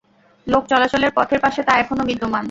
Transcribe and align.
লোক 0.47 0.63
চলাচলের 0.67 1.11
পথের 1.15 1.39
পাশে 1.39 1.61
তা 1.63 1.73
এখনও 1.81 2.03
বিদ্যমান। 2.05 2.39